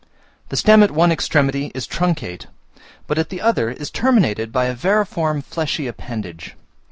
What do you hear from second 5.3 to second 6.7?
fleshy appendage.